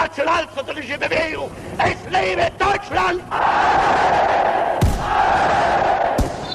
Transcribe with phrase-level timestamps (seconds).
[0.00, 1.50] nationalsozialistische Bewegung.
[1.78, 3.20] Es lebe Deutschland!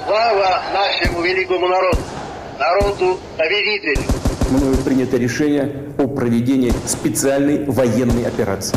[0.04, 1.98] Слава нашему великому народу,
[2.58, 4.02] народу победителю!
[4.50, 8.76] Мною принято решение о проведении специальной военной операции.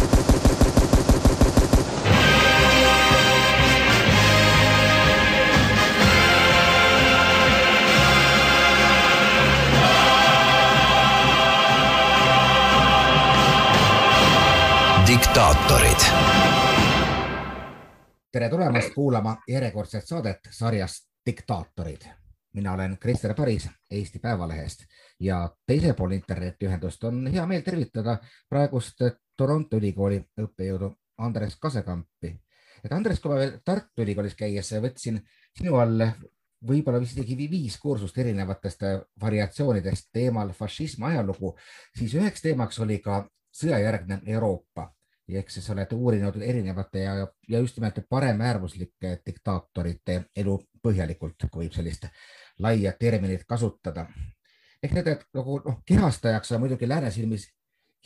[15.39, 15.99] Diktaatorid.
[18.31, 22.01] tere tulemast kuulama järjekordset saadet sarjast Diktaatorid.
[22.53, 24.79] mina olen Krister Paris Eesti Päevalehest
[25.19, 28.17] ja teisel pool internetiühendust on hea meel tervitada
[28.49, 28.95] praegust
[29.37, 32.35] Toronto ülikooli õppejõudu Andres Kasekampi.
[32.83, 35.23] et Andres, kui ma veel Tartu Ülikoolis käies võtsin
[35.57, 36.03] sinu all
[36.67, 38.81] võib-olla isegi viis kursust erinevatest
[39.21, 41.55] variatsioonidest teemal fašism ajalugu,
[41.95, 43.25] siis üheks teemaks oli ka
[43.55, 44.91] sõjajärgne Euroopa
[45.37, 51.75] ehk siis olete uurinud erinevate ja, ja just nimelt paremäärmuslike diktaatorite elu põhjalikult, kui võib
[51.75, 52.07] sellist
[52.59, 54.07] laia terminit kasutada.
[54.83, 57.49] ehk need, nagu noh, kehastajaks on muidugi lääne silmis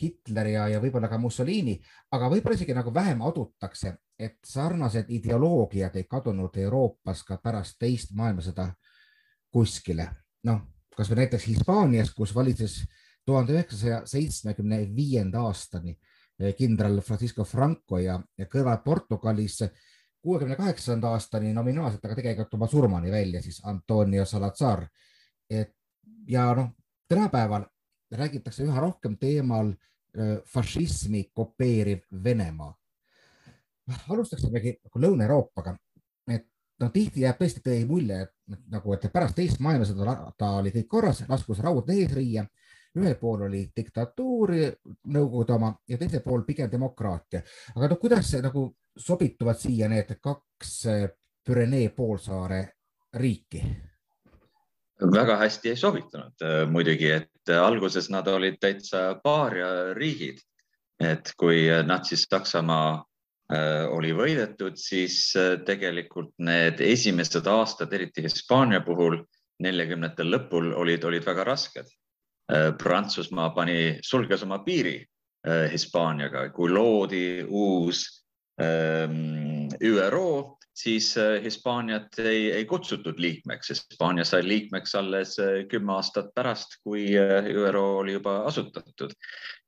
[0.01, 1.75] Hitler ja, ja võib-olla ka Mussolini,
[2.11, 8.15] aga võib-olla isegi nagu vähem adutakse, et sarnased ideoloogiad ei kadunud Euroopas ka pärast teist
[8.17, 8.71] maailmasõda
[9.53, 10.09] kuskile.
[10.43, 10.61] noh,
[10.97, 12.81] kasvõi näiteks Hispaanias, kus valitses
[13.25, 15.97] tuhande üheksasaja seitsmekümne viienda aastani
[16.57, 19.59] kindral Francisco Franco ja, ja kõrval Portugalis
[20.23, 24.87] kuuekümne kaheksanda aastani nominaalselt, aga tegelikult oma surmani välja siis Antonio Salazar.
[25.49, 25.75] et
[26.27, 26.69] ja noh,
[27.07, 27.65] tänapäeval
[28.11, 29.73] räägitakse üha rohkem teemal
[30.45, 32.77] fašismi kopeeriv Venemaa.
[34.09, 35.73] alustaksimegi nagu Lõuna-Euroopaga,
[36.31, 36.45] et
[36.79, 41.23] no tihti jääb tõesti tõi mulje, et nagu, et pärast teist maailmasõda oli kõik korras,
[41.27, 42.45] laskus raudne eesriia
[42.99, 44.53] ühel pool oli diktatuur,
[45.13, 47.41] Nõukogude oma ja teisel pool pigem demokraatia.
[47.75, 48.67] aga noh, kuidas see nagu
[48.97, 51.07] sobituvad siia need kaks eh,
[51.43, 52.61] Pürenee poolsaare
[53.19, 53.63] riiki?
[55.13, 60.39] väga hästi ei sobitunud eh, muidugi, et eh, alguses nad olid täitsa paariariigid,
[61.01, 63.01] et kui Natsi-Saksamaa
[63.93, 65.33] oli võidetud, siis
[65.67, 69.19] tegelikult need esimesed aastad, eriti Hispaania puhul,
[69.61, 71.91] neljakümnendatel lõpul olid, olid väga rasked
[72.77, 74.97] Prantsusmaa pani, sulges oma piiri
[75.47, 78.03] äh, Hispaaniaga, kui loodi uus
[78.61, 85.37] ähm, ÜRO, siis äh, Hispaaniat ei, ei kutsutud liikmeks, Hispaania sai liikmeks alles
[85.71, 89.15] kümme aastat pärast, kui ÜRO oli juba asutatud.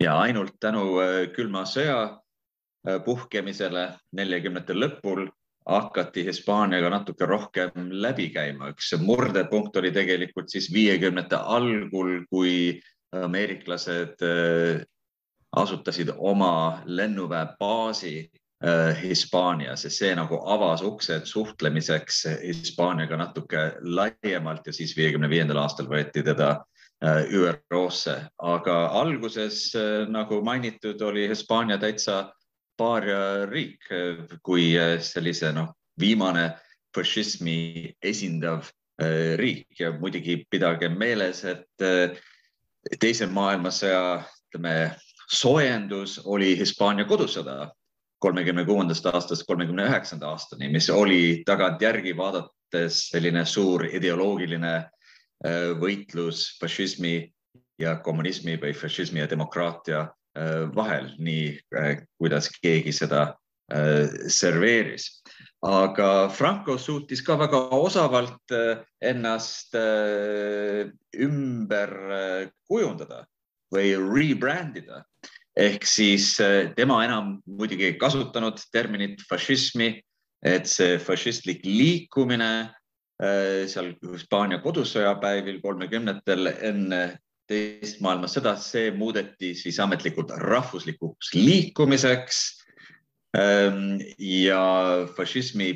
[0.04, 1.00] Ja ainult tänu
[1.36, 2.20] külma sõja
[3.06, 5.30] puhkemisele neljakümnendate lõpul
[5.66, 8.70] hakati Hispaaniaga natuke rohkem läbi käima.
[8.70, 12.82] üks murdepunkt oli tegelikult siis viiekümnendate algul, kui
[13.12, 14.82] ameeriklased äh,
[15.56, 18.32] asutasid oma lennuväebaasi
[18.66, 25.64] äh, Hispaanias ja see nagu avas uksed suhtlemiseks Hispaaniaga natuke laiemalt ja siis viiekümne viiendal
[25.64, 26.52] aastal võeti teda
[27.04, 29.72] äh, ÜRO-sse, aga alguses
[30.08, 32.34] nagu mainitud, oli Hispaania täitsa
[32.78, 33.90] paariariik
[34.44, 36.50] kui äh, sellise noh, viimane
[36.96, 38.70] fašismi esindav
[39.02, 39.68] äh, riik.
[39.80, 42.16] Ja muidugi pidage meeles, et äh,
[43.00, 44.76] teise maailmasõja, ütleme,
[45.26, 47.72] soojendus oli Hispaania kodusõda
[48.22, 54.76] kolmekümne kuuendast aastast kolmekümne üheksanda aastani, mis oli tagantjärgi vaadates selline suur ideoloogiline
[55.82, 57.18] võitlus fašismi
[57.82, 60.06] ja kommunismi või fašismi ja demokraatia
[60.76, 63.36] vahel, nii äh, kuidas keegi seda
[63.72, 65.22] äh, serveeris.
[65.66, 68.54] aga Franco suutis ka väga osavalt
[69.02, 69.74] ennast
[71.26, 71.94] ümber
[72.70, 73.24] kujundada
[73.74, 75.02] või rebrand ida
[75.58, 76.36] ehk siis
[76.78, 79.90] tema enam muidugi ei kasutanud terminit fašismi,
[80.46, 82.70] et see fašistlik liikumine
[83.18, 87.02] seal Hispaania kodusõjapäevil kolmekümnendatel enne
[87.50, 92.40] teist maailmasõda, see muudeti siis ametlikult rahvuslikuks liikumiseks.
[93.38, 94.62] Ehm, ja
[95.18, 95.70] fašismi,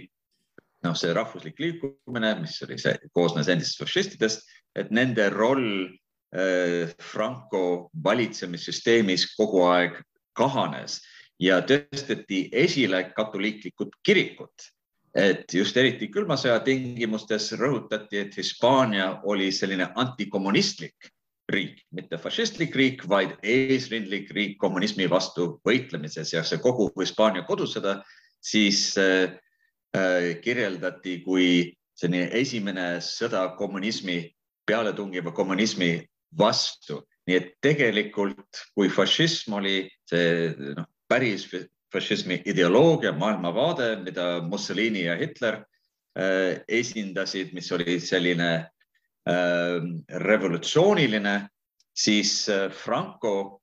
[0.85, 4.47] noh, see rahvuslik liikumine, mis oli see, koosnes endistest fašistidest,
[4.79, 5.85] et nende roll
[6.31, 9.99] eh, Franco valitsemissüsteemis kogu aeg
[10.37, 11.01] kahanes
[11.41, 14.69] ja tõsteti esile katoliiklikud kirikut
[15.15, 21.09] et just eriti külma sõja tingimustes rõhutati, et Hispaania oli selline antikommunistlik
[21.49, 27.99] riik, mitte fašistlik riik, vaid eesrindlik riik kommunismi vastu võitlemises ja see kogu Hispaania kodusõda
[28.41, 29.35] siis äh,
[29.95, 31.49] äh, kirjeldati kui
[31.99, 34.21] selline esimene sõda kommunismi,
[34.69, 35.97] pealetungiva kommunismi
[36.37, 37.03] vastu.
[37.29, 41.43] nii et tegelikult, kui fašism oli see noh, päris
[41.93, 45.59] fašismi ideoloogia, maailmavaade, mida Mussolini ja Hitler
[46.67, 48.49] esindasid, mis oli selline
[50.23, 51.33] revolutsiooniline,
[51.95, 53.61] siis Franco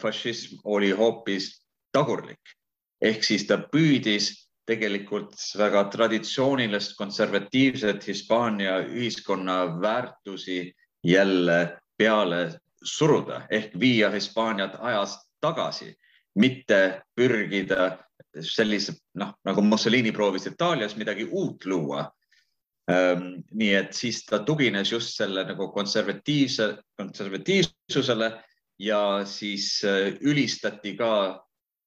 [0.00, 1.50] fašism oli hoopis
[1.92, 2.54] tagurlik
[3.02, 4.30] ehk siis ta püüdis
[4.68, 10.70] tegelikult väga traditsioonilist konservatiivset Hispaania ühiskonna väärtusi
[11.06, 12.42] jälle peale
[12.82, 15.90] suruda ehk viia Hispaaniat ajas tagasi,
[16.38, 17.98] mitte pürgida
[18.40, 22.06] sellise, noh, nagu Mussolini proovis Itaalias midagi uut luua.
[22.90, 28.32] Ehm, nii et siis ta tugines just selle nagu konservatiivse, konservatiivsusele
[28.82, 31.12] ja siis äh, ülistati ka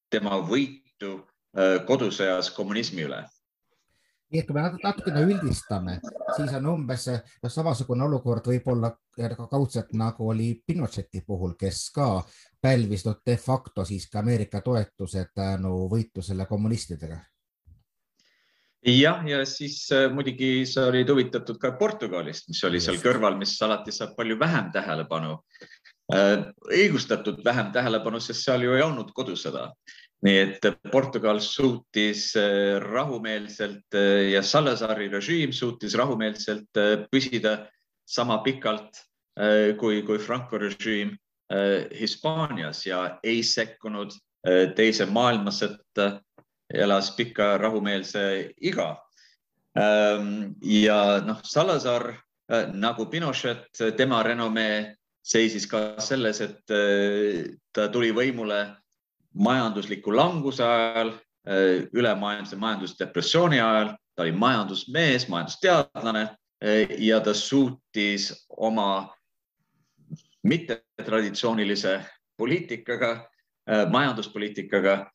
[0.10, 1.28] tema võit võitu
[1.58, 3.26] äh, kodusõjas kommunismi üle.
[4.32, 6.00] nii et kui me natukene üldistame,
[6.36, 7.06] siis on umbes
[7.48, 12.24] samasugune olukord võib-olla ka kaudselt nagu oli Pinocheti puhul, kes ka
[12.62, 17.20] pälvis no, de facto siiski Ameerika toetuse tänu võitlusele kommunistidega
[18.86, 23.56] jah, ja siis äh, muidugi sa olid huvitatud ka Portugalist, mis oli seal kõrval, mis
[23.66, 25.40] alati saab palju vähem tähelepanu
[26.14, 26.46] äh,.
[26.70, 29.72] õigustatud vähem tähelepanu, sest seal ju ei olnud kodusõda
[30.26, 33.98] nii et Portugal suutis äh, rahumeelselt
[34.32, 37.58] ja Salazari režiim suutis rahumeelselt püsida
[38.06, 39.02] sama pikalt
[39.80, 41.10] kui, kui Franco režiim
[42.00, 44.14] Hispaanias ja ei sekkunud
[44.78, 46.06] teise maailmasõtta,
[46.74, 48.96] elas pika rahumeelse iga.
[49.78, 52.14] Ähm, ja noh, Salazar
[52.74, 54.96] nagu Pinochet, tema renomee
[55.26, 56.62] seisis ka selles, et
[57.74, 58.60] ta tuli võimule
[59.36, 61.14] majandusliku languse ajal,
[61.48, 66.24] äh, ülemaailmse majandusdepressiooni ajal, ta oli majandusmees, majandusteadlane
[66.64, 69.16] äh, ja ta suutis oma
[70.44, 72.00] mittetraditsioonilise
[72.38, 73.12] poliitikaga,
[73.70, 75.12] äh, majanduspoliitikaga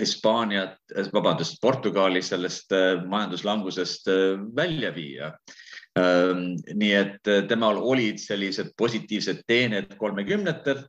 [0.00, 0.78] Hispaaniat,
[1.14, 2.72] vabandust, Portugali sellest
[3.06, 4.08] majanduslangusest
[4.56, 5.28] välja viia.
[5.98, 10.82] Ähm, nii et temal olid sellised positiivsed teened kolmekümnendatel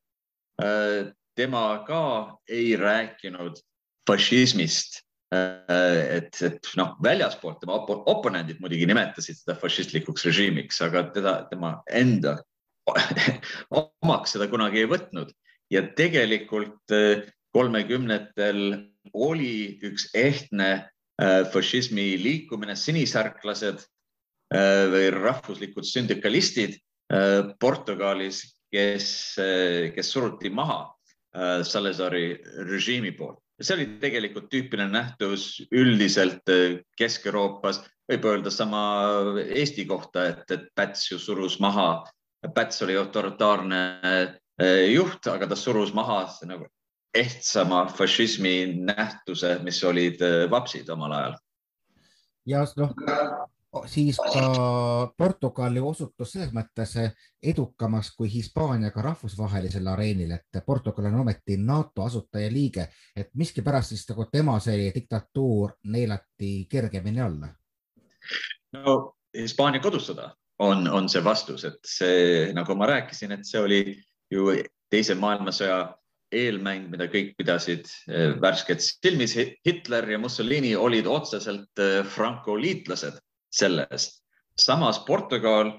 [1.36, 3.62] tema ka ei rääkinud
[4.10, 5.02] fašismist.
[5.34, 11.36] Äh, et, et noh, väljaspoolt tema op oponendid muidugi nimetasid seda fašistlikuks režiimiks, aga teda,
[11.48, 12.36] tema enda
[13.80, 15.32] omaks seda kunagi ei võtnud
[15.72, 17.24] ja tegelikult äh,
[17.56, 18.62] kolmekümnendatel
[19.14, 20.70] oli üks ehtne
[21.22, 23.88] äh, fašismi liikumine, sinisärklased
[24.52, 26.74] või rahvuslikud sündikalistid
[27.64, 29.06] Portugalis, kes,
[29.96, 30.90] kes suruti maha
[31.32, 33.40] Äh, Salazari režiimi poolt.
[33.62, 37.78] see oli tegelikult tüüpiline nähtus üldiselt äh, Kesk-Euroopas,
[38.10, 38.82] võib öelda sama
[39.46, 42.04] Eesti kohta, et, et Päts ju surus maha,
[42.56, 46.68] Päts oli autoritaarne äh, juht, aga ta surus maha nagu
[47.14, 51.34] ehtsama fašismi nähtuse, mis olid vapsid omal ajal.
[52.46, 52.94] ja noh,
[53.86, 56.96] siis ka Portugali osutus selles mõttes
[57.44, 64.26] edukamaks kui Hispaaniaga rahvusvahelisel areenil, et Portugal on ometi NATO asutajaliige, et miskipärast siis nagu
[64.32, 67.54] tema see diktatuur neelati kergemini alla?
[68.74, 73.82] no Hispaania kodusõda on, on see vastus, et see, nagu ma rääkisin, et see oli
[74.32, 74.52] ju
[74.92, 75.80] teise maailmasõja
[76.32, 79.36] eelmäng, mida kõik pidasid eh, värskelt silmis.
[79.66, 83.20] Hitler ja Mussolini olid otseselt eh, Franco liitlased
[83.52, 84.20] sellest.
[84.56, 85.74] samas Portugal,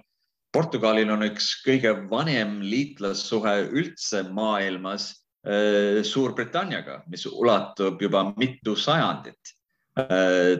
[0.53, 5.11] Portugalil on üks kõige vanem liitlassuhe üldse maailmas
[5.47, 9.57] äh, Suurbritanniaga, mis ulatub juba mitu sajandit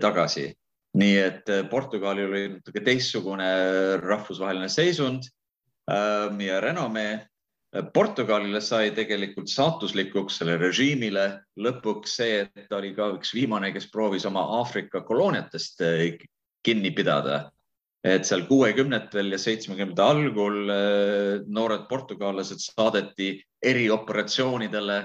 [0.01, 0.51] tagasi.
[0.93, 3.47] nii et Portugalil oli natuke teistsugune
[4.03, 5.25] rahvusvaheline seisund
[5.89, 7.15] ja renomee.
[7.73, 11.25] Portugalile sai tegelikult saatuslikuks selle režiimile
[11.57, 15.81] lõpuks see, et ta oli ka üks viimane, kes proovis oma Aafrika kolooniatest
[16.65, 17.51] kinni pidada.
[18.03, 24.97] et seal kuuekümnendatel ja seitsmekümnendate algul äh, noored portugallased saadeti erioperatsioonidele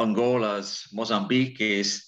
[0.00, 1.98] Angolas, Mosambiigis.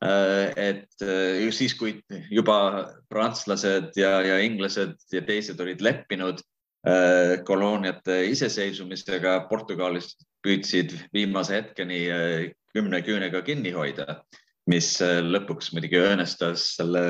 [0.00, 1.04] Äh, et
[1.52, 2.00] siis, kui
[2.32, 6.40] juba prantslased ja, ja inglased ja teised olid leppinud
[7.44, 11.98] kolooniate iseseisvumisega, Portugalis püüdsid viimase hetkeni
[12.72, 14.22] kümne küünega kinni hoida
[14.70, 17.02] mis äh, lõpuks muidugi õõnestas selle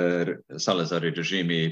[0.60, 1.62] Salazari režiimi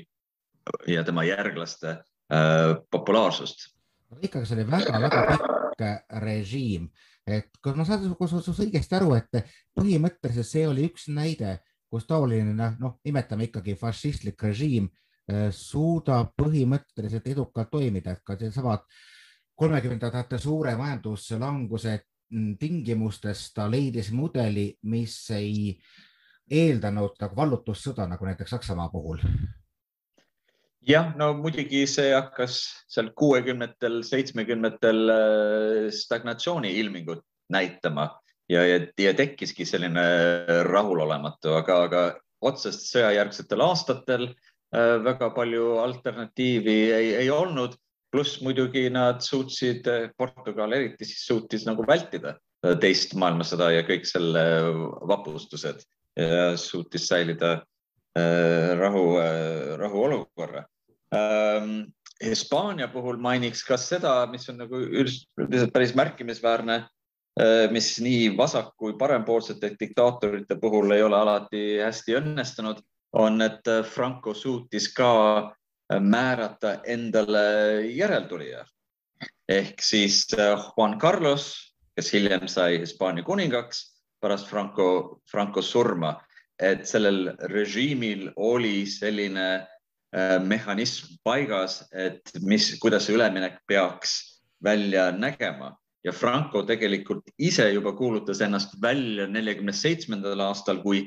[0.91, 3.71] ja tema järglaste äh, populaarsust.
[4.21, 6.89] ikkagi see oli väga-väga pikk äh, režiim,
[7.27, 9.45] et kas ma saan sinust õigesti aru, et
[9.77, 15.08] põhimõtteliselt see oli üks näide, kus taoline noh, nimetame ikkagi fašistlik režiim äh,
[15.53, 18.85] suudab põhimõtteliselt edukalt toimida, et ka needsamad
[19.59, 21.99] kolmekümnendate suure majanduslanguse
[22.61, 25.73] tingimustes ta leidis mudeli, mis ei
[26.51, 29.25] eeldanud nagu vallutussõda, nagu näiteks Saksamaa puhul?
[30.89, 38.07] jah, no muidugi see hakkas seal kuuekümnetel, seitsmekümnetel äh, stagnatsiooni ilmingut näitama
[38.49, 40.05] ja, ja, ja tekkiski selline
[40.65, 42.05] rahulolematu, aga, aga
[42.41, 47.77] otsest sõjajärgsetel aastatel äh, väga palju alternatiivi ei, ei olnud.
[48.09, 49.85] pluss muidugi nad suutsid,
[50.17, 52.39] Portugal eriti siis suutis nagu vältida
[52.81, 54.45] teist maailmasõda ja kõik selle
[55.11, 55.83] vapustused
[56.57, 57.51] suutis säilida
[58.17, 60.65] äh, rahu, äh, rahuolukorra.
[61.13, 61.93] Ähm,
[62.25, 66.81] Hispaania puhul mainiks ka seda, mis on nagu üldiselt päris märkimisväärne
[67.39, 72.81] Äh, mis nii vasak kui parempoolsete diktaatorite puhul ei ole alati hästi õnnestunud,
[73.19, 78.65] on, et äh, Franco suutis ka äh, määrata endale järeltulija.
[79.49, 83.81] Ehk siis Juan Carlos, kes hiljem sai Hispaania kuningaks
[84.21, 86.13] pärast Franco, Franco surma,
[86.61, 89.67] et sellel režiimil oli selline
[90.45, 94.15] mehhanism paigas, et mis, kuidas see üleminek peaks
[94.65, 95.77] välja nägema.
[96.05, 101.03] Ja Franco tegelikult ise juba kuulutas ennast välja neljakümne seitsmendal aastal kui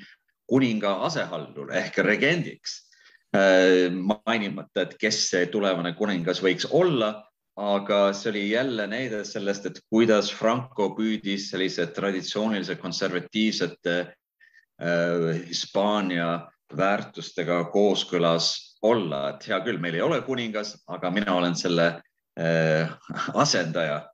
[0.51, 2.81] kuninga asehaldur ehk regendiks.
[3.31, 7.13] Äh, mainimata, et kes see tulevane kuningas võiks olla,
[7.55, 16.33] aga see oli jälle näide sellest, et kuidas Franco püüdis sellise traditsioonilise konservatiivsete äh, Hispaania
[16.75, 18.51] väärtustega kooskõlas
[18.83, 21.87] olla, et hea küll, meil ei ole kuningas, aga mina olen selle
[22.39, 22.91] äh,
[23.33, 24.07] asendaja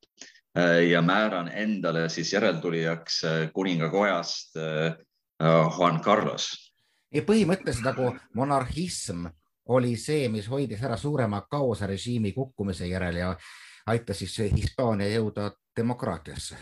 [0.82, 3.20] ja määran endale siis järeltulijaks
[3.54, 4.96] kuningakojast äh,
[5.40, 6.50] Juan Carlos.
[7.14, 9.28] ja põhimõtteliselt nagu monarhism
[9.74, 13.30] oli see, mis hoidis ära suurema kaoserežiimi kukkumise järel ja
[13.88, 16.58] aitas siis Hispaania jõuda demokraatiasse.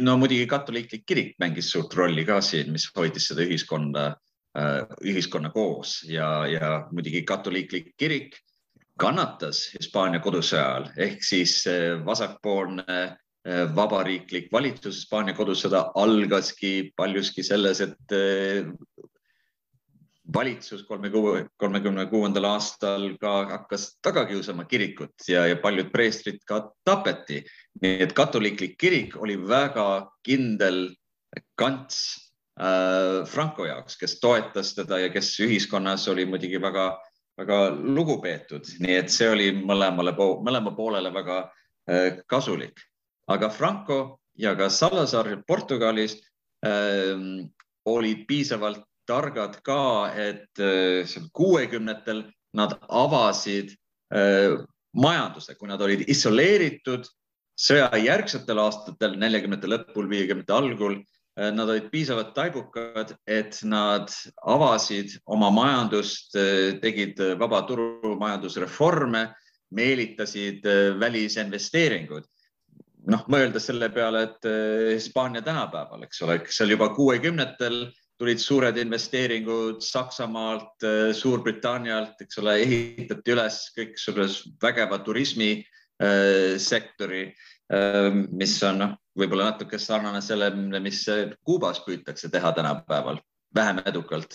[0.00, 4.14] no muidugi katoliiklik kirik mängis suurt rolli ka siin, mis hoidis seda ühiskonda,
[5.02, 8.38] ühiskonna koos ja, ja muidugi katoliiklik kirik
[8.98, 11.64] kannatas Hispaania kodusõja ajal ehk siis
[12.06, 13.23] vasakpoolne Äh,
[13.76, 18.70] vabariiklik valitsus, Hispaania kodusõda algaski paljuski selles, et äh,
[20.34, 27.44] valitsus kolmekümne kuuendal aastal ka hakkas taga kiusama kirikut ja, ja paljud preestrid ka tapeti.
[27.82, 30.94] nii et katoliiklik kirik oli väga kindel
[31.58, 36.98] kants äh, Franco jaoks, kes toetas teda ja kes ühiskonnas oli muidugi väga,
[37.36, 41.40] väga lugupeetud, nii et see oli mõlemale, mõlema poolele väga
[41.90, 42.80] äh, kasulik
[43.30, 46.16] aga Franco ja ka Salazar Portugalis
[46.64, 47.16] äh,
[47.84, 52.24] olid piisavalt targad ka, et äh, kuuekümnetel
[52.56, 53.74] nad avasid
[54.14, 54.56] äh,
[54.94, 57.06] majanduse, kui nad olid isoleeritud
[57.60, 64.10] sõjajärgsetel aastatel, neljakümnendate lõpul, viiekümnendate algul äh,, nad olid piisavalt taibukad, et nad
[64.42, 69.28] avasid oma majandust, äh, tegid vaba turumajandusreforme,
[69.74, 72.26] meelitasid äh, välisinvesteeringud
[73.10, 77.76] noh, mõeldes selle peale, et eh, Hispaania tänapäeval, eks ole, seal juba kuuekümnendatel
[78.20, 87.24] tulid suured investeeringud Saksamaalt, eh, Suurbritannialt, eks ole, ehitati üles kõiksuguse vägeva turismisektori,
[87.74, 91.00] eh, mis on noh, võib-olla natuke sarnane sellele, mis
[91.44, 93.16] Kuubas püütakse teha tänapäeval,
[93.54, 94.30] vähem edukalt.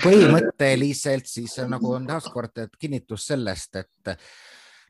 [0.00, 4.16] Põhimõtteliselt siis nagu on taaskord kinnitus sellest, et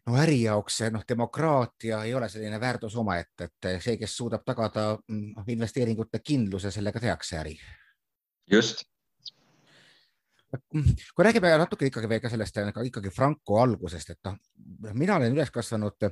[0.06, 4.44] no äri jaoks see noh, demokraatia ei ole selline väärtus omaette, et see, kes suudab
[4.46, 7.58] tagada noh, investeeringute kindluse, sellega tehakse äri.
[8.50, 8.84] just.
[11.14, 14.38] kui räägime natuke ikkagi veel ka sellest ikkagi Franco algusest, et noh,
[14.94, 16.10] mina olen üles kasvanud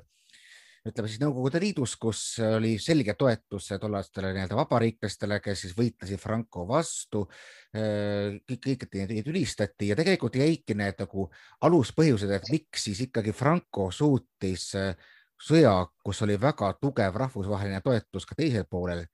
[0.88, 6.66] ütleme siis Nõukogude Liidus, kus oli selge toetus tollastele nii-öelda vabariiklastele, kes siis võitlesid Franco
[6.68, 7.26] vastu.
[7.68, 11.28] kõik, kõik neid ülistati ja tegelikult jäidki need nagu
[11.68, 14.70] aluspõhjused, et miks siis ikkagi Franco suutis
[15.38, 15.72] sõja,
[16.04, 19.04] kus oli väga tugev rahvusvaheline toetus ka teisel poolel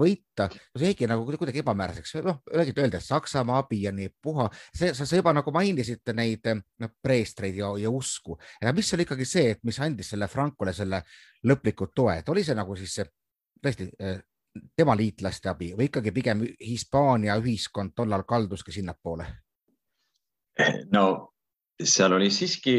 [0.00, 5.08] võita, see jäigi nagu kuidagi ebamääraseks, noh, et Saksamaa abi ja nii puha, see, sa
[5.16, 8.38] juba nagu mainisid neid noh, preestreid ja, ja usku,
[8.72, 11.02] mis oli ikkagi see, et mis andis selle Frankole selle
[11.44, 13.06] lõpliku toe, et oli see nagu siis see
[13.64, 14.18] tõesti eh,
[14.76, 19.26] tema liitlaste abi või ikkagi pigem Hispaania ühiskond tollal kalduski sinnapoole?
[20.94, 21.34] no
[21.82, 22.74] seal oli siiski,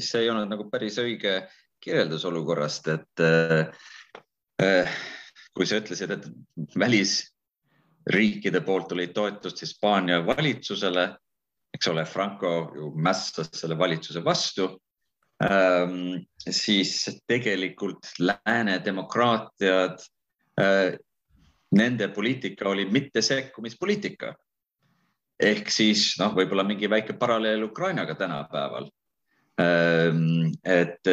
[0.00, 1.40] see ei olnud nagu päris õige
[1.80, 3.22] kirjeldus olukorrast, et
[4.62, 4.96] äh,
[5.54, 6.26] kui sa ütlesid, et
[6.78, 11.06] välisriikide poolt oli toetust Hispaania valitsusele,
[11.76, 14.68] eks ole, Franco ju mässas selle valitsuse vastu
[15.44, 20.00] ähm,, siis tegelikult lääne demokraatiad
[21.76, 24.34] Nende poliitika oli mittesekkumispoliitika.
[25.42, 28.86] Ehk siis noh, võib-olla mingi väike paralleel Ukrainaga tänapäeval
[29.56, 31.08] et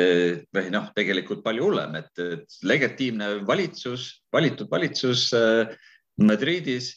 [0.54, 5.72] või noh, tegelikult palju hullem, et, et legitiimne valitsus, valitud valitsus äh,
[6.20, 6.90] Madridis,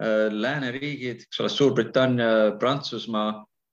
[0.00, 2.28] äh, lääneriigid, eks ole, Suurbritannia,
[2.60, 3.32] Prantsusmaa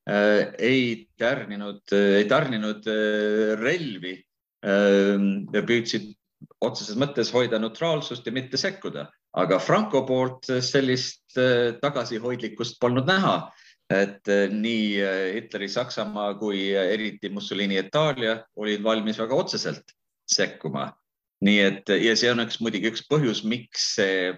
[0.10, 2.90] äh, ei tarninud, ei tarninud
[3.62, 4.16] relvi
[4.66, 6.10] ehm, ja püüdsid
[6.66, 9.06] otseses mõttes hoida neutraalsust ja mitte sekkuda,
[9.38, 11.38] aga Franco poolt sellist
[11.84, 13.36] tagasihoidlikkust polnud näha
[13.90, 19.96] et eh, nii eh, Hitleri Saksamaa kui eh, eriti Mussolini Itaalia olid valmis väga otseselt
[20.30, 20.92] sekkuma.
[21.42, 24.34] nii et ja see on üks muidugi üks põhjus, miks see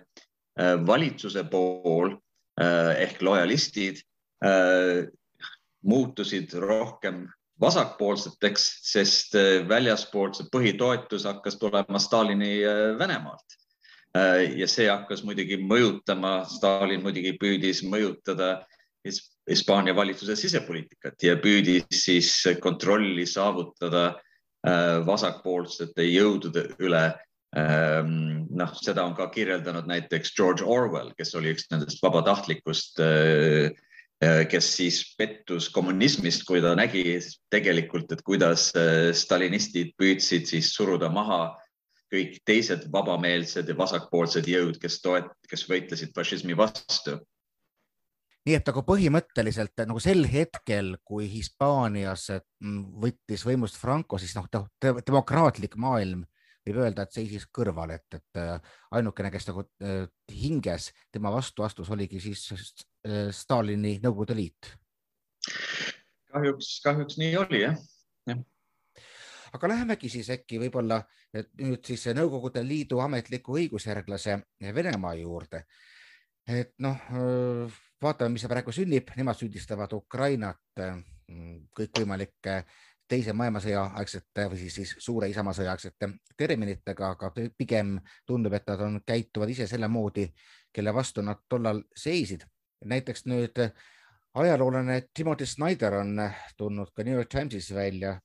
[0.85, 2.11] valitsuse pool
[2.61, 4.03] ehk lojalistid
[5.81, 7.23] muutusid rohkem
[7.63, 9.33] vasakpoolseteks, sest
[9.65, 12.59] väljaspoolt see põhitoetus hakkas tulema Stalini
[13.01, 13.57] Venemaalt.
[14.61, 18.59] ja see hakkas muidugi mõjutama, Stalin muidugi püüdis mõjutada
[19.51, 22.31] Hispaania valitsuse sisepoliitikat ja püüdis siis
[22.63, 27.05] kontrolli saavutada äh, vasakpoolsete jõudude üle.
[27.51, 33.73] Ähm, noh, seda on ka kirjeldanud näiteks George Orwell, kes oli üks nendest vabatahtlikust, äh,
[34.23, 37.19] äh, kes siis pettus kommunismist, kui ta nägi
[37.51, 38.69] tegelikult, et kuidas
[39.19, 41.49] stalinistid püüdsid siis suruda maha
[42.11, 47.19] kõik teised vabameelsed ja vasakpoolsed jõud, kes toet-, kes võitlesid fašismi vastu
[48.47, 54.47] nii et nagu põhimõtteliselt nagu sel hetkel, kui Hispaanias mm, võttis võimust Franco, siis noh,
[54.81, 56.25] demokraatlik maailm
[56.65, 61.65] võib öelda, et seisis kõrval, et, et äh, ainukene, kes nagu äh, hinges tema vastu
[61.65, 64.73] astus, oligi siis äh, Stalini Nõukogude Liit.
[66.31, 67.79] kahjuks, kahjuks nii oli jah
[68.29, 68.35] ja.
[69.57, 71.01] aga lähemegi siis äkki võib-olla
[71.33, 75.65] nüüd siis Nõukogude Liidu ametliku õigusjärglase Venemaa juurde.
[76.47, 77.09] et noh
[78.01, 82.63] vaatame, mis praegu sünnib, nemad süüdistavad Ukrainat mm, kõikvõimalike
[83.11, 86.09] teise maailmasõja aegsete või siis, siis suure isamaasõja aegsete
[86.39, 90.29] terminitega, aga pigem tundub, et nad on, käituvad ise selle moodi,
[90.73, 92.45] kelle vastu nad tollal seisid.
[92.85, 93.59] näiteks nüüd
[94.33, 96.15] ajaloolane Timothy Snyder on
[96.57, 98.15] tulnud ka New York Timesis välja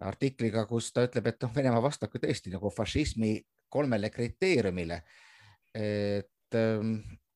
[0.00, 5.02] artikliga, kus ta ütleb, et noh, Venemaa vastab ka tõesti nagu fašismi kolmele kriteeriumile.
[5.74, 6.56] et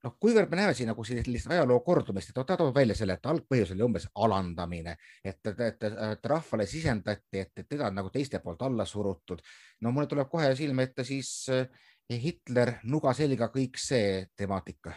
[0.05, 3.31] noh, kuivõrd me näeme siin nagu sellist ajaloo kordumist, et ta toob välja selle, et
[3.33, 8.41] algpõhjus oli umbes alandamine, et, et, et, et rahvale sisendati, et, teda on nagu teiste
[8.45, 9.43] poolt alla surutud.
[9.81, 11.69] no mulle tuleb kohe silme ette siis eh,
[12.11, 14.95] Hitler, nuga selga, kõik see temaatika.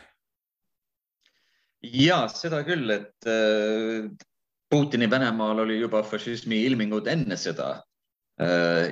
[1.83, 4.11] ja seda küll, et eh,
[4.69, 7.75] Putini Venemaal oli juba fašismi ilmingud enne seda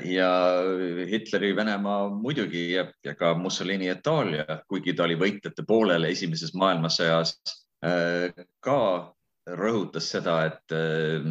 [0.05, 0.31] ja
[1.09, 7.33] Hitleri Venemaa muidugi ja, ja ka Mussolini Itaalia, kuigi ta oli võitjate poolel esimeses maailmasõjas,
[7.85, 8.29] äh,
[8.61, 8.79] ka
[9.57, 11.25] rõhutas seda, et äh,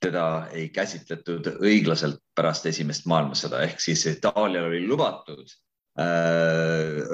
[0.00, 5.48] teda ei käsitletud õiglaselt pärast esimest maailmasõda, ehk siis Itaalial oli lubatud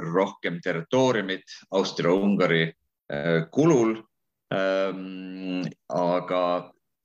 [0.03, 2.65] rohkem territooriumit Austria-Ungari
[3.55, 3.93] kulul.
[5.89, 6.41] aga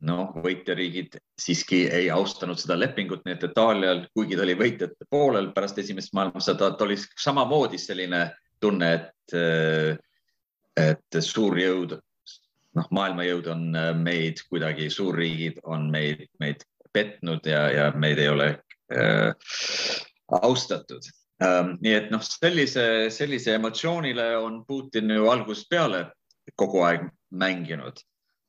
[0.06, 5.52] noh, võitjariigid siiski ei austanud seda lepingut, nii et Itaalial, kuigi ta oli võitjate poolel
[5.56, 8.28] pärast esimest maailmasõda, ta oli samamoodi selline
[8.62, 9.38] tunne, et,
[10.78, 11.98] et suurjõud,
[12.78, 13.70] noh, maailmajõud on
[14.04, 18.50] meid kuidagi, suurriigid on meid, meid petnud ja, ja meid ei ole
[18.94, 19.32] äh,
[20.42, 21.10] austatud
[21.44, 21.76] ähm,.
[21.82, 26.06] nii et noh, sellise, sellise emotsioonile on Putin ju algusest peale
[26.56, 28.00] kogu aeg mänginud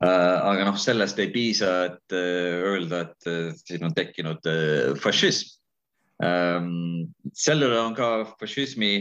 [0.06, 4.46] aga noh, sellest ei piisa, et äh, öelda, et äh, siin on tekkinud
[5.02, 5.56] fašism.
[6.22, 8.08] Ähm, sellele on ka
[8.40, 8.92] fašismi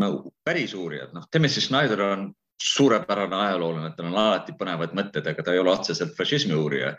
[0.00, 0.08] no,
[0.44, 2.30] päris uurijad, noh, Timothy Schneider on
[2.60, 6.96] suurepärane ajaloolane, tal on alati põnevad mõtted, aga ta ei ole otseselt fašismi uurija.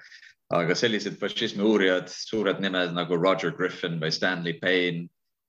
[0.53, 5.07] aga sellised fašismi uurijad, suured nimed nagu Roger Griffin või Stanley Payne,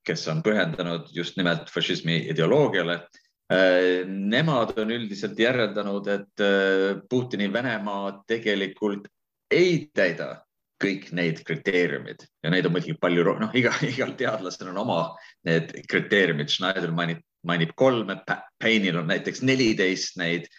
[0.08, 3.25] kes on pühendanud just nimelt fašismi ideoloogiale Äh,
[4.06, 9.06] nemad on üldiselt järeldanud, et äh, Putini Venemaa tegelikult
[9.54, 10.32] ei täida
[10.82, 15.00] kõik neid kriteeriumid ja neid on muidugi palju, noh, iga, igal teadlasel on oma
[15.46, 16.50] need kriteeriumid.
[16.52, 18.18] Schneider mainib, mainib kolme,
[18.62, 20.50] Payne'il on näiteks neliteist neid.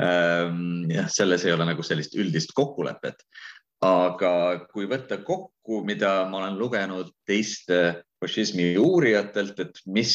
[0.00, 3.20] Ähm, jah, selles ei ole nagu sellist üldist kokkulepet.
[3.84, 4.32] Aga
[4.72, 10.14] kui võtta kokku, mida ma olen lugenud teiste fašismi uurijatelt, et mis,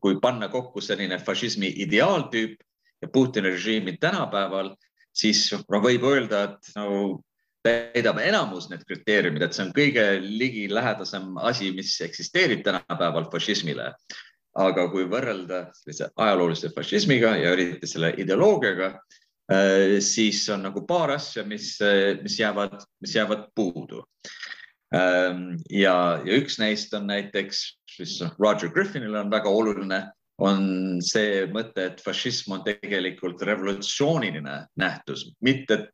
[0.00, 2.60] kui panna kokku selline fašismi ideaaltüüp
[3.02, 4.74] ja Putini režiimi tänapäeval,
[5.14, 7.24] siis no võib öelda, et no
[7.64, 13.94] täidab enamus need kriteeriumid, et see on kõige ligilähedasem asi, mis eksisteerib tänapäeval fašismile.
[14.54, 18.92] aga kui võrrelda sellise ajaloolise fašismiga ja eriti selle ideoloogiaga,
[20.00, 21.74] siis on nagu paar asja, mis,
[22.22, 24.00] mis jäävad, mis jäävad puudu.
[24.94, 27.64] Ähm, ja, ja üks neist on näiteks,
[27.98, 30.00] mis Roger Griffinile on väga oluline,
[30.42, 35.84] on see mõte, et fašism on tegelikult revolutsiooniline nähtus, mitte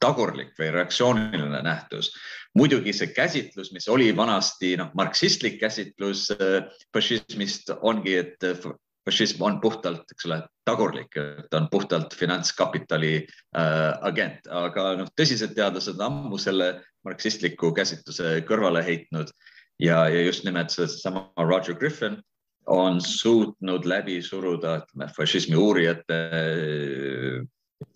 [0.00, 2.12] tagurlik või reaktsiooniline nähtus.
[2.54, 8.56] muidugi see käsitlus, mis oli vanasti noh, marksistlik käsitlus äh, fašismist ongi, et äh,
[9.10, 11.18] fašism on puhtalt, eks ole, tagurlik,
[11.50, 16.70] ta on puhtalt finantskapitali äh, agent, aga noh, tõsised teadlased on ammu selle
[17.06, 19.32] marksistliku käsitluse kõrvale heitnud.
[19.80, 22.20] Ja, ja just nimelt seesama Roger Griffin
[22.70, 27.40] on suutnud läbi suruda, ütleme, fašismi uurijate äh,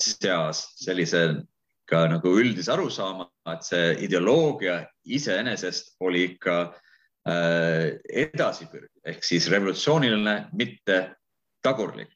[0.03, 1.45] seas sellise
[1.87, 6.84] ka nagu üldise arusaama, et see ideoloogia iseenesest oli ikka äh,
[7.25, 10.99] edasipürgiv ehk siis revolutsiooniline, mitte
[11.65, 12.13] tagurlik.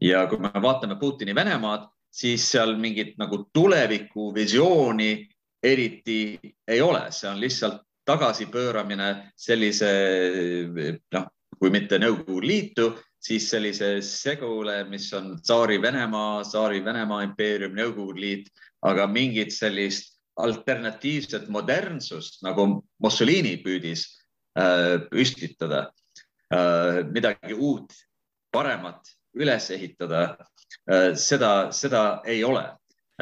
[0.00, 5.28] ja kui me vaatame Putini Venemaad, siis seal mingit nagu tulevikuvisiooni
[5.62, 9.90] eriti ei ole, see on lihtsalt tagasipööramine sellise
[11.14, 12.88] noh, kui mitte Nõukogude Liitu,
[13.22, 18.50] siis sellise segule, mis on tsaari Venemaa, tsaari Venemaa impeerium, Nõukogude Liit
[18.82, 24.21] aga mingit sellist alternatiivset modernsust nagu Mussolini püüdis äh,
[24.52, 25.86] püstitada
[26.52, 27.94] äh,, midagi uut,
[28.52, 30.22] paremat üles ehitada
[30.90, 32.66] äh,, seda, seda ei ole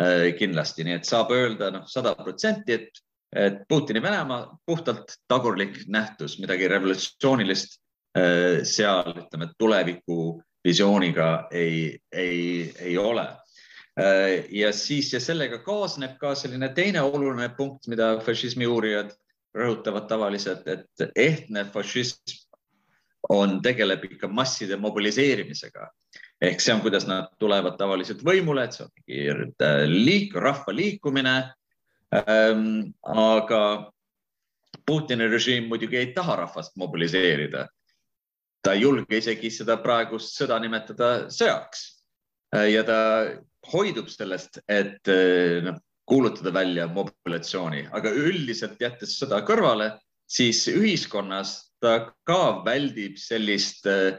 [0.01, 3.03] äh, kindlasti, nii et saab öelda noh, sada protsenti, et,
[3.37, 7.79] et Putini Venemaa puhtalt tagurlik nähtus, midagi revolutsioonilist
[8.19, 13.27] äh, seal ütleme tuleviku visiooniga ei, ei, ei ole.
[13.99, 19.15] Äh, ja siis ja sellega kaasneb ka selline teine oluline punkt, mida fašismi uurijad
[19.57, 22.37] rõhutavad tavaliselt, et ehtne fašism
[23.31, 25.89] on, tegeleb ikka masside mobiliseerimisega.
[26.41, 30.75] ehk see on, kuidas nad tulevad tavaliselt võimule, et see on mingi äh, liik, rahva
[30.75, 31.37] liikumine
[32.15, 32.95] ähm,.
[33.05, 33.93] aga
[34.87, 37.69] Putini režiim muidugi ei taha rahvast mobiliseerida.
[38.63, 41.85] ta ei julge isegi seda praegust sõda nimetada sõjaks
[42.57, 42.99] äh, ja ta
[43.73, 45.79] hoidub sellest, et eh, noh,
[46.11, 49.93] kuulutada välja mobilatsiooni, aga üldiselt jättes seda kõrvale,
[50.27, 54.19] siis ühiskonnas ta ka väldib sellist äh,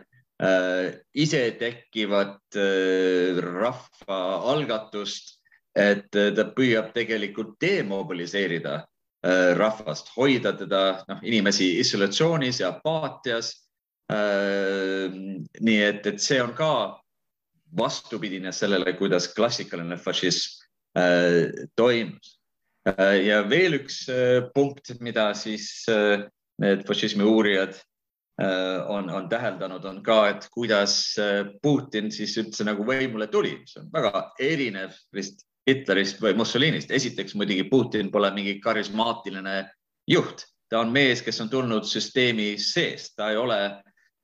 [1.14, 5.36] isetekkivat äh, rahvaalgatust,
[5.76, 13.54] et ta püüab tegelikult demobiliseerida äh, rahvast, hoida teda, noh, inimesi isolatsioonis ja apaatias
[14.12, 15.12] äh,.
[15.60, 16.72] nii et, et see on ka
[17.78, 20.61] vastupidine sellele, kuidas klassikaline fašism äh,
[21.76, 22.36] toimus
[22.88, 23.22] äh,.
[23.28, 26.26] ja veel üks äh, punkt, mida siis äh,
[26.62, 27.78] need fašismi uurijad
[28.42, 33.56] äh, on, on täheldanud, on ka, et kuidas äh, Putin siis üldse nagu võimule tuli,
[33.70, 36.92] see on väga erinev vist Hitlerist või Mussolinist.
[36.92, 39.64] esiteks muidugi Putin pole mingi karismaatiline
[40.10, 43.60] juht, ta on mees, kes on tulnud süsteemi seest, ta ei ole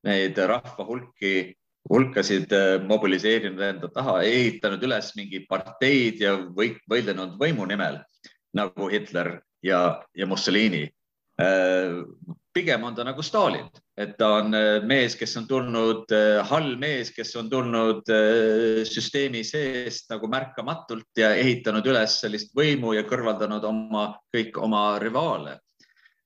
[0.08, 1.54] neid rahva hulki
[1.90, 8.02] hulkasid äh, mobiliseerinud enda taha, ehitanud üles mingi parteid ja või, võidelnud võimu nimel
[8.58, 10.86] nagu Hitler ja, ja Mussolini.
[11.40, 12.02] Äh,
[12.54, 16.12] pigem on ta nagu Stalin, et ta on äh, mees, kes on tulnud,
[16.50, 18.10] hall mees, kes on tulnud
[18.90, 25.60] süsteemi seest nagu märkamatult ja ehitanud üles sellist võimu ja kõrvaldanud oma, kõik oma rivaale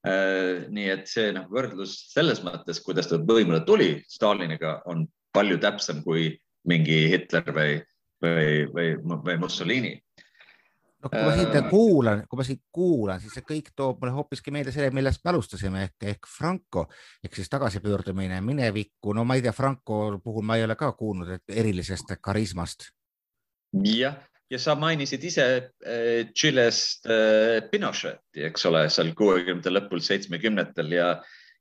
[0.01, 6.03] nii et see noh, võrdlus selles mõttes, kuidas ta võimule tuli Staliniga, on palju täpsem
[6.03, 6.29] kui
[6.67, 7.79] mingi Hitler või,
[8.21, 8.89] või, või,
[9.25, 9.95] või Mussolini
[11.01, 14.53] no kui ma siit kuulan, kui ma siit kuulan, siis see kõik toob mulle hoopiski
[14.53, 16.87] meelde selle, millest me alustasime ehk, ehk Franco
[17.23, 19.15] ehk siis tagasipöördumine minevikku.
[19.17, 22.91] no ma ei tea, Franco puhul ma ei ole ka kuulnud erilisest karismast.
[23.85, 24.19] jah,
[24.51, 31.15] ja sa mainisid ise äh, Chile'st äh, Pinocheti, eks ole, seal kuuekümnendate lõpul, seitsmekümnendatel ja,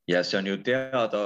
[0.08, 1.24] ja see on ju teada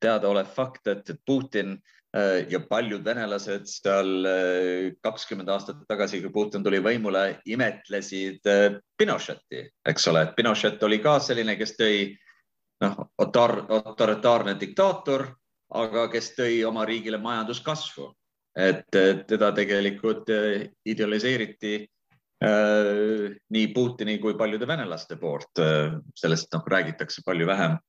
[0.00, 1.74] teadaolev fakt, et Putin
[2.16, 8.78] äh, ja paljud venelased seal äh, kakskümmend aastat tagasi, kui Putin tuli võimule, imetlesid äh,
[8.98, 12.00] Pinocheti, eks ole, et Pinochet oli ka selline, kes tõi
[12.84, 15.28] noh, autoritaarne diktaator,
[15.78, 18.08] aga kes tõi oma riigile majanduskasvu,
[18.58, 18.88] et
[19.28, 20.30] teda tegelikult
[20.88, 25.60] idealiseeriti äh, nii Putini kui paljude venelaste poolt.
[26.16, 27.87] sellest noh, räägitakse palju vähem Äh,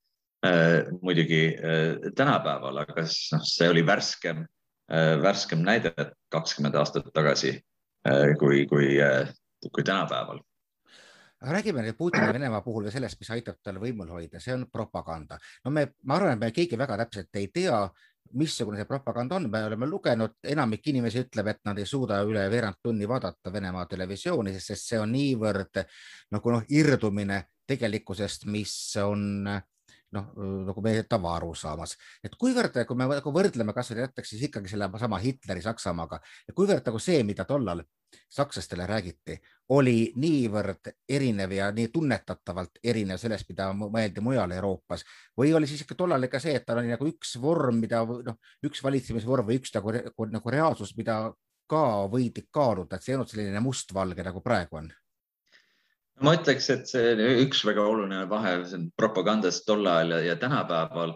[1.01, 4.45] muidugi äh, tänapäeval, aga noh, see oli värskem,
[4.91, 5.93] äh, värskem näide
[6.31, 7.59] kakskümmend aastat tagasi
[8.39, 8.95] kui, kui,
[9.71, 10.39] kui tänapäeval.
[11.41, 15.37] räägime nüüd Putini Venemaa puhul või sellest, mis aitab tal võimul hoida, see on propaganda.
[15.65, 17.89] no me, ma arvan, et me keegi väga täpselt ei tea,
[18.39, 22.45] missugune see propaganda on, me oleme lugenud, enamik inimesi ütleb, et nad ei suuda üle
[22.51, 25.83] veerand tunni vaadata Venemaa televisiooni, sest see on niivõrd
[26.31, 28.73] nagu noh, irdumine tegelikkusest, mis
[29.03, 29.49] on
[30.15, 30.31] noh,
[30.67, 31.95] nagu meie tavaarusaamas,
[32.25, 36.21] et kuivõrd, kui me nagu võrdleme kasvõi näiteks siis ikkagi selle sama Hitleri Saksamaaga,
[36.55, 37.83] kuivõrd nagu see, mida tollal
[38.29, 39.35] sakslastele räägiti,
[39.75, 45.05] oli niivõrd erinev ja nii tunnetatavalt erinev sellest, mida mõeldi mujal Euroopas
[45.37, 48.39] või oli siis ikka tollal ikka see, et tal oli nagu üks vorm, mida noh,
[48.65, 49.93] üks valitsemisvorm või üks nagu,
[50.33, 51.21] nagu reaalsus, mida
[51.69, 54.89] ka võidi kaaluda, et see ei olnud selline mustvalge nagu praegu on
[56.25, 58.57] ma ütleks, et see üks väga oluline vahe
[58.99, 61.15] propagandast tol ajal ja, ja tänapäeval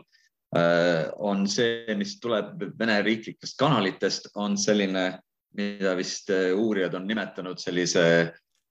[0.58, 5.20] äh, on see, mis tuleb Vene riiklikest kanalitest, on selline,
[5.58, 8.06] mida vist äh, uurijad on nimetanud sellise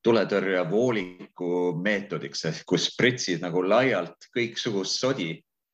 [0.02, 5.30] tuletõrjevooliku meetodiks ehk kus pritsid nagu laialt kõiksugust sodi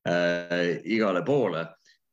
[0.07, 1.65] äh, igale poole.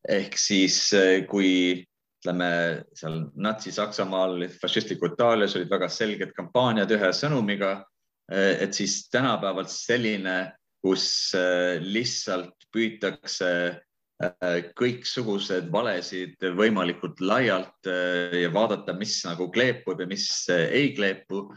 [0.08, 1.82] ehk siis äh, kui
[2.26, 7.84] ütleme seal Natsi-Saksamaal, fašistliku Itaalias olid väga selged kampaaniad ühe sõnumiga
[8.28, 10.36] et siis tänapäeval selline,
[10.82, 11.06] kus
[11.38, 20.28] eh, lihtsalt püütakse eh, kõiksugused valesid võimalikult laialt ja vaadata, mis nagu kleepub ja mis
[20.50, 21.48] ei kleepu,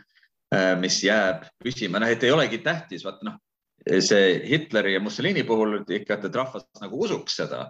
[0.82, 3.36] mis jääb püsima, noh, et ei olegi tähtis, vaat noh,
[3.86, 7.68] see Hitleri ja Mussolini puhul ikka, et rahvas nagu usuks seda,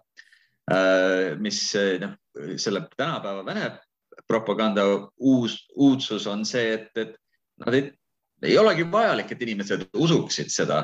[1.43, 1.59] mis
[1.99, 2.15] noh,
[2.55, 3.65] selle tänapäeva Vene
[4.27, 4.85] propaganda
[5.17, 7.17] uus, uudsus on see, et, et
[7.65, 7.89] nad ei
[8.43, 10.83] ei olegi vajalik, et inimesed usuksid seda,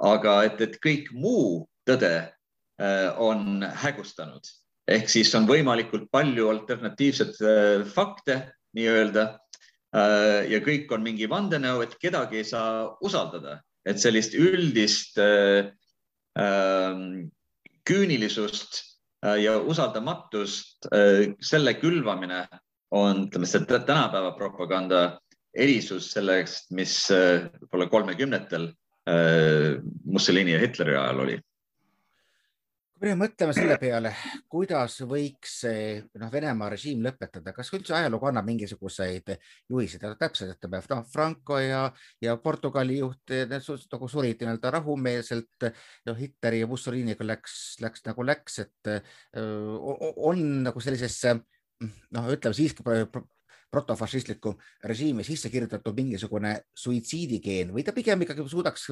[0.00, 4.44] aga et, et kõik muu tõde äh, on hägustanud.
[4.90, 8.40] Ehk siis on võimalikult palju alternatiivseid äh, fakte
[8.76, 15.18] nii-öelda äh, ja kõik on mingi vandenõu, et kedagi ei saa usaldada, et sellist üldist
[15.20, 17.02] ähm,
[17.88, 18.86] küünilisust
[19.20, 20.86] ja usaldamatust,
[21.44, 22.38] selle külvamine
[22.96, 25.00] on, ütleme, see tänapäeva propaganda
[25.54, 31.38] erisus sellest, mis äh, võib-olla kolmekümnetel äh, Mussolini ja Hitleri ajal oli
[33.00, 34.10] kui me mõtleme selle peale,
[34.52, 35.54] kuidas võiks
[36.20, 39.32] noh, Venemaa režiim lõpetada, kas üldse ajalugu annab mingisuguseid
[39.72, 41.86] juhiseid, täpselt ütleme, noh, Franco ja,
[42.20, 45.70] ja Portugali juht nagu surid nii-öelda rahumeelselt.
[46.10, 48.92] noh, Hitleri ja Mussoliniga läks, läks nagu läks, et
[49.40, 52.84] on nagu sellisesse noh, ütleme siiski
[53.70, 54.54] protofašistlikku
[54.84, 58.88] režiimi sisse kirjutatud mingisugune suitsiidikeen või ta pigem ikkagi suudaks,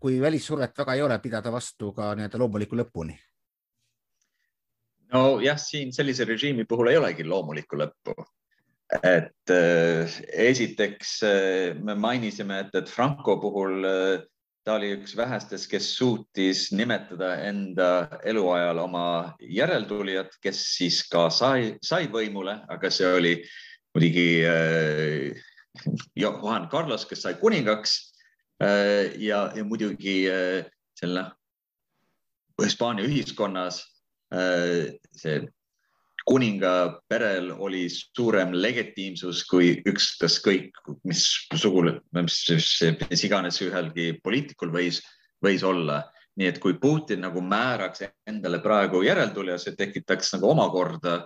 [0.00, 3.18] kui välissurvet väga ei ole, pidada vastu ka nii-öelda loomuliku lõpuni?
[5.12, 8.14] nojah, siin sellise režiimi puhul ei olegi loomulikku lõppu.
[9.06, 10.14] et äh,
[10.50, 14.22] esiteks äh, me mainisime, et, et Franco puhul äh,
[14.66, 19.04] ta oli üks vähestest, kes suutis nimetada enda eluajal oma
[19.40, 23.34] järeltulijat, kes siis ka sai, sai võimule, aga see oli
[23.94, 25.34] muidugi äh,
[26.16, 28.12] Juhan Carlos, kes sai kuningaks
[28.62, 30.64] äh, ja, ja muidugi äh,
[30.98, 31.30] selle
[32.60, 33.86] Hispaania ühiskonnas
[35.16, 35.40] see
[36.28, 40.76] kuninga perel oli suurem legitiimsus kui ükskõik
[41.08, 41.24] mis
[41.58, 45.00] sugule, mis, mis iganes ühelgi poliitikul võis,
[45.42, 46.04] võis olla.
[46.38, 51.16] Nii et kui Putin nagu määraks endale praegu järeltulija, see tekitaks nagu omakorda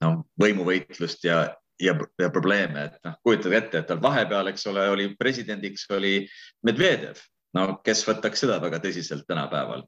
[0.00, 1.40] noh, võimuvõitlust ja,
[1.80, 6.18] ja, ja probleeme, et noh, kujutage ette, et tal vahepeal, eks ole, oli presidendiks oli
[6.66, 7.20] Medvedev,
[7.56, 9.84] no kes võtaks seda väga tõsiselt tänapäeval.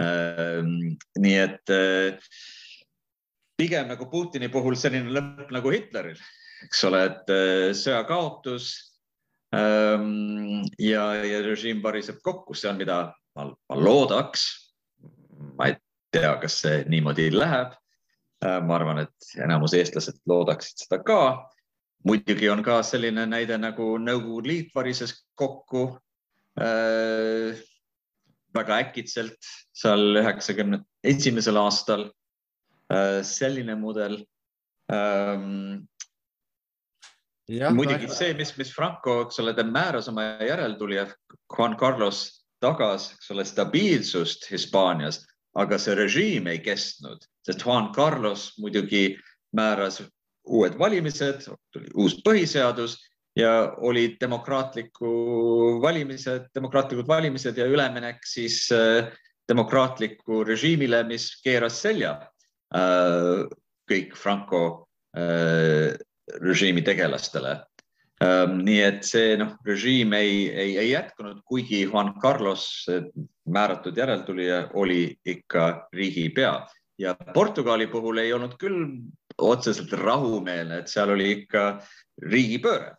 [0.00, 2.28] Ehm, nii et eh,
[3.58, 6.20] pigem nagu Putini puhul selline lõpp nagu Hitleril,
[6.66, 8.70] eks ole, et eh, sõja kaotus
[9.56, 13.02] ehm, ja, ja režiim variseb kokku, see on, mida
[13.80, 14.48] loodaks.
[15.56, 15.76] ma ei
[16.12, 17.80] tea, kas see niimoodi läheb
[18.40, 21.20] Äh, ma arvan, et enamus eestlased loodaksid seda ka.
[22.08, 25.82] muidugi on ka selline näide nagu Nõukogude Liit varises kokku
[26.56, 27.58] äh,
[28.56, 32.06] väga äkitselt seal üheksakümne esimesel aastal
[32.88, 33.20] äh,.
[33.20, 34.22] selline mudel
[34.88, 35.84] ähm,.
[37.76, 41.10] muidugi no, see, mis, mis Franco, eks ole, ta määras oma järeltulija
[41.44, 45.24] Juan Carlos tagas, eks ole, stabiilsust Hispaanias,
[45.58, 49.16] aga see režiim ei kestnud sest Juan Carlos muidugi
[49.56, 50.00] määras
[50.50, 52.96] uued valimised, tuli uus põhiseadus
[53.38, 55.10] ja olid demokraatliku
[55.82, 59.10] valimised, demokraatlikud valimised ja üleminek siis äh,
[59.48, 62.16] demokraatliku režiimile, mis keeras selja
[62.74, 63.46] äh,
[63.90, 64.62] kõik Franco
[65.16, 65.96] äh,
[66.40, 67.56] režiimi tegelastele.
[68.20, 72.84] Nii et see noh, režiim ei, ei, ei jätkunud, kuigi Juan Carlos,
[73.48, 76.52] määratud järeltulija, oli ikka riigipea
[77.00, 78.80] ja Portugali puhul ei olnud küll
[79.40, 81.64] otseselt rahumeelne, et seal oli ikka
[82.28, 82.92] riigipööre,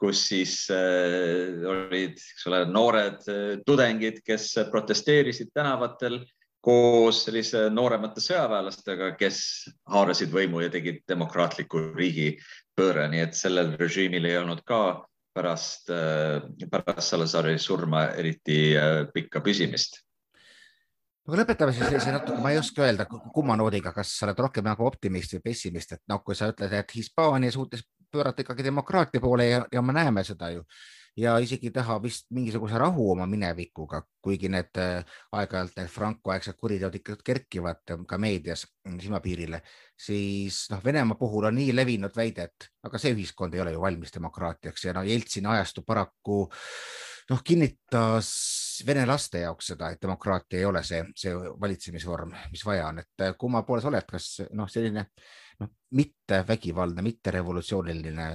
[0.00, 6.20] kus siis äh, olid, eks ole, noored äh, tudengid, kes protesteerisid tänavatel
[6.66, 9.38] koos sellise nooremate sõjaväelastega, kes
[9.92, 14.80] haarasid võimu ja tegid demokraatliku riigipööre, nii et sellel režiimil ei olnud ka
[15.36, 20.00] pärast, äh, pärast Salazari surma eriti äh, pikka püsimist.
[21.26, 24.66] Aga lõpetame siis sellise natuke, ma ei oska öelda, kumma noodiga, kas sa oled rohkem
[24.66, 27.82] nagu optimist või pessimist, et noh, kui sa ütled, et Hispaania suutis
[28.14, 30.62] pöörata ikkagi demokraatia poole ja, ja me näeme seda ju
[31.16, 36.58] ja isegi teha vist mingisuguse rahu oma minevikuga, kuigi need äh, aeg-ajalt need Franco aegsed
[36.60, 39.62] kuriteod ikka kerkivad ka meedias silmapiirile,
[40.06, 43.82] siis noh, Venemaa puhul on nii levinud väide, et aga see ühiskond ei ole ju
[43.82, 46.42] valmis demokraatiaks ja no Jeltsini ajastu paraku
[47.30, 48.28] noh, kinnitas
[48.86, 53.24] vene laste jaoks seda, et demokraatia ei ole see, see valitsemisvorm, mis vaja on, et
[53.24, 55.06] äh, kumma poole sa oled, kas noh, selline
[55.62, 58.28] noh, mitte vägivaldne, mitte revolutsiooniline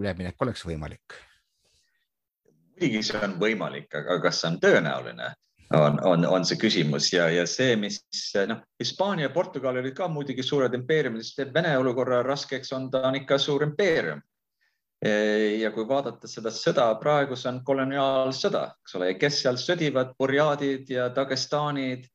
[0.00, 1.20] üleminek oleks võimalik?
[2.74, 5.30] Muidugi see on võimalik, aga kas see on tõenäoline,
[5.78, 8.00] on, on, on see küsimus ja, ja see, mis
[8.50, 13.18] noh, Hispaania Portugal olid ka muidugi suured impeeriumid, teeb Vene olukorra raskeks, on ta on
[13.22, 14.22] ikka suur impeerium
[15.04, 20.88] ja kui vaadata seda sõda, praegu see on koloniaalsõda, eks ole, kes seal sõdivad, burjaadid
[20.94, 22.06] ja Dagestaanid.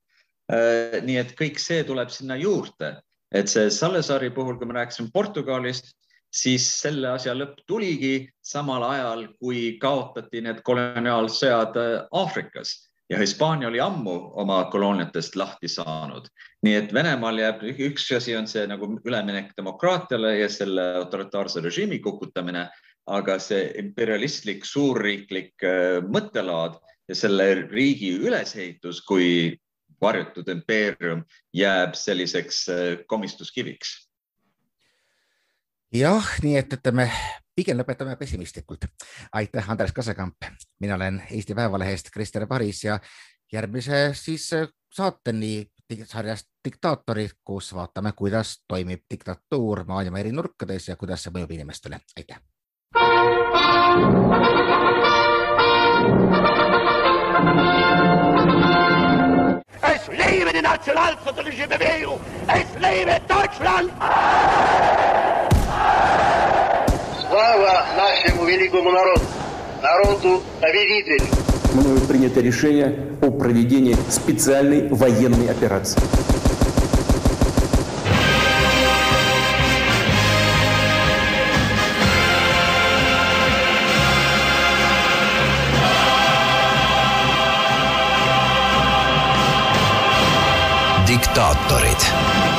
[0.50, 2.95] Äh, nii et kõik see tuleb sinna juurde,
[3.30, 5.91] et see Salazari puhul, kui me rääkisime Portugalist,
[6.32, 12.76] siis selle asja lõpp tuligi samal ajal, kui kaotati need koloniaalsõjad äh, Aafrikas
[13.10, 16.28] ja Hispaania oli ammu oma kolooniatest lahti saanud.
[16.63, 22.00] nii et Venemaal jääb, üks asi on see nagu üleminek demokraatiale ja selle autoritaarse režiimi
[22.00, 22.68] kukutamine,
[23.08, 26.78] aga see imperialistlik suurriiklik äh, mõttelaad
[27.10, 29.58] ja selle riigi ülesehitus kui
[30.02, 34.09] varjutud impeerium jääb selliseks äh, komistuskiviks
[35.93, 37.10] jah, nii et ütleme,
[37.56, 38.86] pigem lõpetame pessimistlikult.
[39.34, 40.36] aitäh, Andres Kasekamp,
[40.80, 42.99] mina olen Eesti Päevalehest Krister Paris ja
[43.52, 45.71] järgmise siis äh, saateni
[46.06, 51.99] sarjast Diktaatorid, kus vaatame, kuidas toimib diktatuur maailma eri nurkades ja kuidas see mõjub inimestele.
[52.17, 52.39] aitäh.
[59.93, 62.21] Es lebe die nationalsozialistische Bewegung!
[62.47, 65.29] Es lebe Deutschland!
[67.39, 69.21] Слава нашему великому народу,
[69.82, 71.25] народу победителю.
[71.73, 76.02] Мною принято решение о проведении специальной военной операции.
[91.08, 92.59] diktaatorid